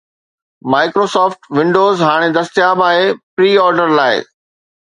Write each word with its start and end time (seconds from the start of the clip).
Microsoft 0.73 1.41
Windows 1.59 2.01
ھاڻي 2.07 2.29
دستياب 2.39 2.77
آھي 2.89 3.05
پري 3.35 3.51
آرڊر 3.67 3.87
لاءِ 3.97 4.15